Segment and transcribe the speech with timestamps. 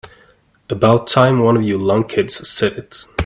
[0.67, 3.05] About time one of you lunkheads said it.